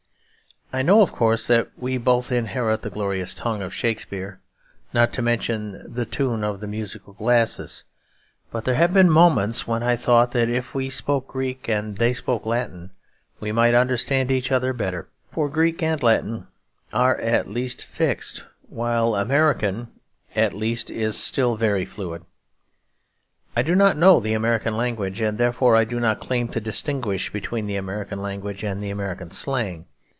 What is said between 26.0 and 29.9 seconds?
claim to distinguish between the American language and the American slang.